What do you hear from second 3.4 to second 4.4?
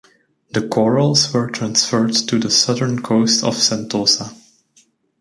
of Sentosa.